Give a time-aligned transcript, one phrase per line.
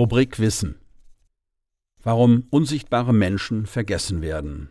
[0.00, 0.76] Rubrik Wissen.
[2.02, 4.70] Warum unsichtbare Menschen vergessen werden.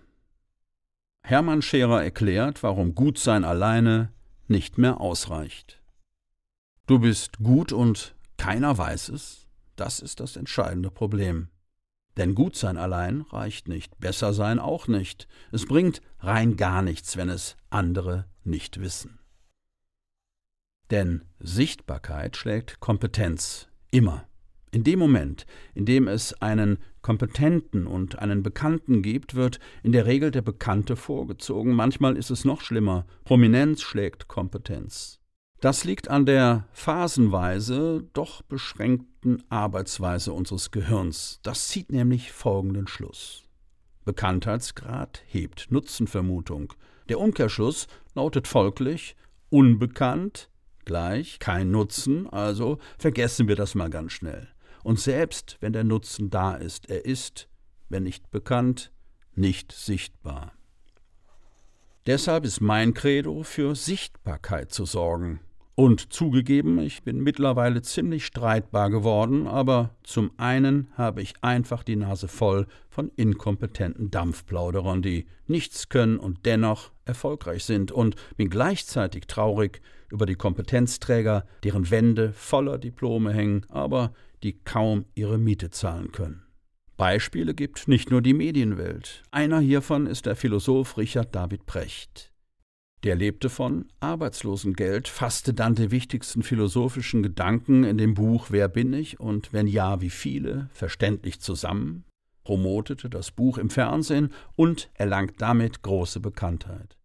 [1.22, 4.12] Hermann Scherer erklärt, warum Gutsein alleine
[4.48, 5.84] nicht mehr ausreicht.
[6.88, 9.46] Du bist gut und keiner weiß es,
[9.76, 11.50] das ist das entscheidende Problem.
[12.18, 15.28] Denn Gutsein allein reicht nicht, besser sein auch nicht.
[15.52, 19.20] Es bringt rein gar nichts, wenn es andere nicht wissen.
[20.90, 24.28] Denn Sichtbarkeit schlägt Kompetenz immer.
[24.72, 30.06] In dem Moment, in dem es einen Kompetenten und einen Bekannten gibt, wird in der
[30.06, 31.74] Regel der Bekannte vorgezogen.
[31.74, 33.06] Manchmal ist es noch schlimmer.
[33.24, 35.20] Prominenz schlägt Kompetenz.
[35.60, 41.40] Das liegt an der phasenweise doch beschränkten Arbeitsweise unseres Gehirns.
[41.44, 43.44] Das zieht nämlich folgenden Schluss.
[44.06, 46.74] Bekanntheitsgrad hebt Nutzenvermutung.
[47.10, 49.16] Der Umkehrschluss lautet folglich
[49.50, 50.50] unbekannt
[50.86, 54.48] gleich kein Nutzen, also vergessen wir das mal ganz schnell.
[54.84, 57.50] Und selbst wenn der Nutzen da ist, er ist,
[57.90, 58.92] wenn nicht bekannt,
[59.36, 60.54] nicht sichtbar.
[62.06, 65.42] Deshalb ist mein Credo, für Sichtbarkeit zu sorgen.
[65.80, 71.96] Und zugegeben, ich bin mittlerweile ziemlich streitbar geworden, aber zum einen habe ich einfach die
[71.96, 79.28] Nase voll von inkompetenten Dampfplauderern, die nichts können und dennoch erfolgreich sind, und bin gleichzeitig
[79.28, 84.12] traurig über die Kompetenzträger, deren Wände voller Diplome hängen, aber
[84.44, 86.44] die kaum ihre Miete zahlen können.
[86.98, 89.24] Beispiele gibt nicht nur die Medienwelt.
[89.32, 92.34] Einer hiervon ist der Philosoph Richard David Precht.
[93.04, 98.92] Der lebte von Arbeitslosengeld, fasste dann die wichtigsten philosophischen Gedanken in dem Buch Wer bin
[98.92, 102.04] ich und wenn ja, wie viele verständlich zusammen,
[102.44, 106.98] promotete das Buch im Fernsehen und erlangt damit große Bekanntheit.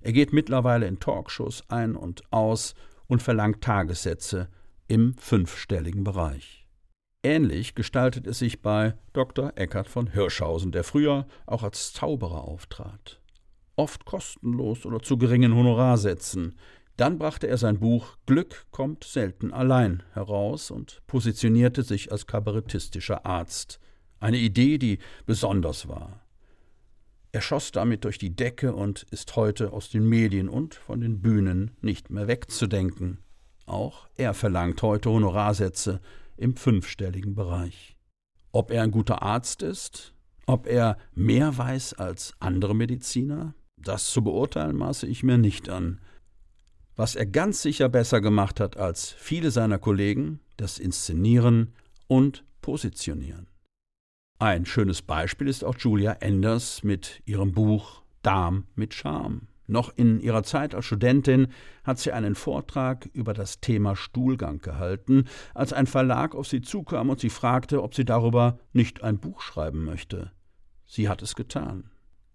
[0.00, 2.74] Er geht mittlerweile in Talkshows ein und aus
[3.06, 4.48] und verlangt Tagessätze
[4.88, 6.66] im fünfstelligen Bereich.
[7.22, 9.52] Ähnlich gestaltet es sich bei Dr.
[9.54, 13.21] Eckhard von Hirschhausen, der früher auch als Zauberer auftrat.
[13.76, 16.56] Oft kostenlos oder zu geringen Honorarsätzen.
[16.96, 23.24] Dann brachte er sein Buch Glück kommt selten allein heraus und positionierte sich als kabarettistischer
[23.24, 23.80] Arzt.
[24.20, 26.22] Eine Idee, die besonders war.
[27.32, 31.22] Er schoss damit durch die Decke und ist heute aus den Medien und von den
[31.22, 33.18] Bühnen nicht mehr wegzudenken.
[33.64, 36.00] Auch er verlangt heute Honorarsätze
[36.36, 37.96] im fünfstelligen Bereich.
[38.52, 40.12] Ob er ein guter Arzt ist,
[40.44, 46.00] ob er mehr weiß als andere Mediziner, das zu beurteilen maße ich mir nicht an.
[46.96, 51.72] Was er ganz sicher besser gemacht hat als viele seiner Kollegen, das Inszenieren
[52.06, 53.48] und Positionieren.
[54.38, 59.48] Ein schönes Beispiel ist auch Julia Enders mit ihrem Buch Darm mit Charme.
[59.66, 61.48] Noch in ihrer Zeit als Studentin
[61.84, 67.08] hat sie einen Vortrag über das Thema Stuhlgang gehalten, als ein Verlag auf sie zukam
[67.08, 70.32] und sie fragte, ob sie darüber nicht ein Buch schreiben möchte.
[70.86, 71.91] Sie hat es getan.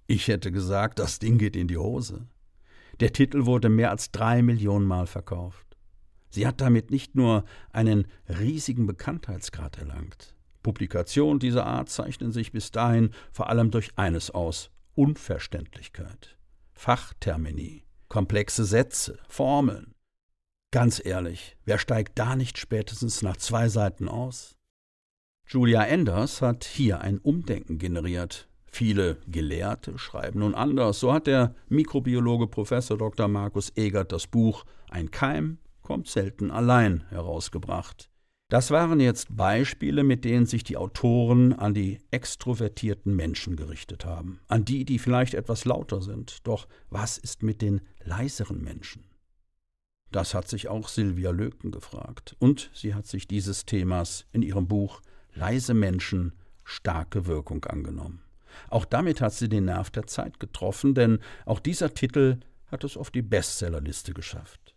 [0.07, 2.27] Ich hätte gesagt, das Ding geht in die Hose.
[3.01, 5.77] Der Titel wurde mehr als drei Millionen Mal verkauft.
[6.29, 10.33] Sie hat damit nicht nur einen riesigen Bekanntheitsgrad erlangt.
[10.63, 16.37] Publikationen dieser Art zeichnen sich bis dahin vor allem durch eines aus Unverständlichkeit.
[16.73, 19.93] Fachtermini, komplexe Sätze, Formeln.
[20.71, 24.55] Ganz ehrlich, wer steigt da nicht spätestens nach zwei Seiten aus?
[25.47, 28.46] Julia Enders hat hier ein Umdenken generiert.
[28.69, 30.99] Viele Gelehrte schreiben nun anders.
[30.99, 33.27] So hat der Mikrobiologe Professor Dr.
[33.27, 38.09] Markus Egert das Buch Ein Keim kommt selten allein herausgebracht.
[38.49, 44.39] Das waren jetzt Beispiele, mit denen sich die Autoren an die extrovertierten Menschen gerichtet haben,
[44.47, 46.47] an die, die vielleicht etwas lauter sind.
[46.47, 49.03] Doch was ist mit den leiseren Menschen?
[50.11, 54.67] Das hat sich auch Silvia Löken gefragt, und sie hat sich dieses Themas in ihrem
[54.67, 55.01] Buch
[55.33, 56.33] Leise Menschen
[56.63, 58.26] starke Wirkung angenommen.
[58.69, 62.97] Auch damit hat sie den Nerv der Zeit getroffen, denn auch dieser Titel hat es
[62.97, 64.75] auf die Bestsellerliste geschafft.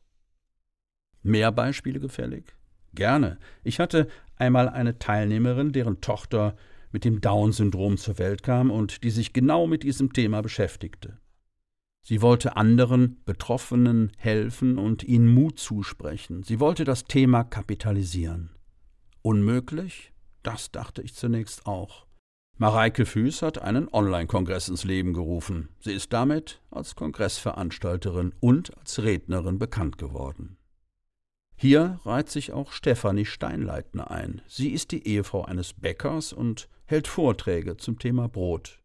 [1.22, 2.54] Mehr Beispiele gefällig?
[2.94, 3.38] Gerne.
[3.62, 6.56] Ich hatte einmal eine Teilnehmerin, deren Tochter
[6.92, 11.18] mit dem Down-Syndrom zur Welt kam und die sich genau mit diesem Thema beschäftigte.
[12.02, 16.42] Sie wollte anderen Betroffenen helfen und ihnen Mut zusprechen.
[16.42, 18.50] Sie wollte das Thema kapitalisieren.
[19.22, 20.12] Unmöglich?
[20.42, 22.06] Das dachte ich zunächst auch.
[22.60, 25.70] Mareike Füß hat einen Online-Kongress ins Leben gerufen.
[25.80, 30.58] Sie ist damit als Kongressveranstalterin und als Rednerin bekannt geworden.
[31.56, 34.42] Hier reiht sich auch Stefanie Steinleitner ein.
[34.46, 38.82] Sie ist die Ehefrau eines Bäckers und hält Vorträge zum Thema Brot.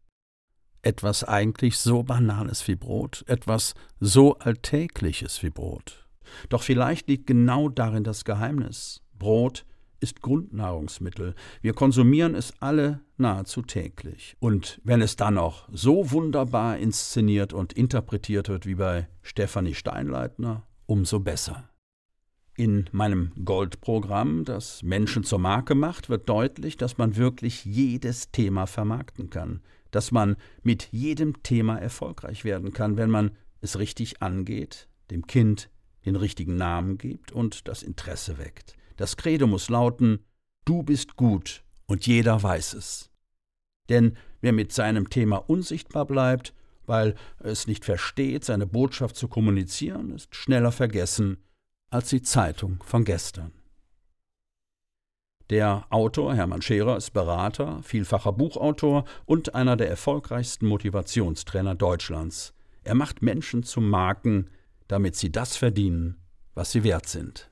[0.80, 6.08] Etwas eigentlich so Banales wie Brot, etwas so Alltägliches wie Brot.
[6.48, 9.02] Doch vielleicht liegt genau darin das Geheimnis.
[9.18, 9.66] Brot
[10.00, 11.34] ist Grundnahrungsmittel.
[11.62, 14.36] Wir konsumieren es alle nahezu täglich.
[14.40, 20.66] Und wenn es dann noch so wunderbar inszeniert und interpretiert wird wie bei Stefanie Steinleitner,
[20.86, 21.68] umso besser.
[22.56, 28.66] In meinem Goldprogramm, das Menschen zur Marke macht, wird deutlich, dass man wirklich jedes Thema
[28.66, 29.60] vermarkten kann,
[29.90, 35.68] dass man mit jedem Thema erfolgreich werden kann, wenn man es richtig angeht, dem Kind
[36.06, 38.76] den richtigen Namen gibt und das Interesse weckt.
[38.96, 40.24] Das Credo muss lauten,
[40.64, 43.10] du bist gut und jeder weiß es.
[43.88, 46.54] Denn wer mit seinem Thema unsichtbar bleibt,
[46.86, 51.38] weil es nicht versteht, seine Botschaft zu kommunizieren, ist schneller vergessen
[51.90, 53.52] als die Zeitung von gestern.
[55.50, 62.52] Der Autor Hermann Scherer ist Berater, vielfacher Buchautor und einer der erfolgreichsten Motivationstrainer Deutschlands.
[62.82, 64.50] Er macht Menschen zu Marken,
[64.88, 66.16] damit sie das verdienen,
[66.54, 67.50] was sie wert sind.